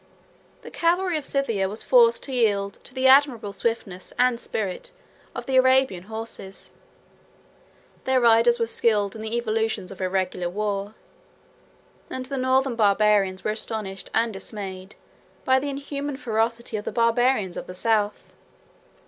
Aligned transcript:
The 0.63 0.71
cavalry 0.71 1.15
of 1.15 1.25
Scythia 1.25 1.69
was 1.69 1.83
forced 1.83 2.23
to 2.23 2.33
yield 2.33 2.79
to 2.85 2.95
the 2.95 3.05
admirable 3.05 3.53
swiftness 3.53 4.11
and 4.17 4.39
spirit 4.39 4.91
of 5.35 5.45
the 5.45 5.57
Arabian 5.57 6.05
horses: 6.05 6.71
their 8.05 8.19
riders 8.19 8.57
were 8.59 8.65
skilled 8.65 9.15
in 9.15 9.21
the 9.21 9.37
evolutions 9.37 9.91
of 9.91 10.01
irregular 10.01 10.49
war; 10.49 10.95
and 12.09 12.25
the 12.25 12.37
Northern 12.39 12.75
Barbarians 12.75 13.43
were 13.43 13.51
astonished 13.51 14.09
and 14.11 14.33
dismayed, 14.33 14.95
by 15.45 15.59
the 15.59 15.69
inhuman 15.69 16.17
ferocity 16.17 16.77
of 16.77 16.85
the 16.85 16.91
Barbarians 16.91 17.55
of 17.55 17.67
the 17.67 17.75
South. 17.75 18.33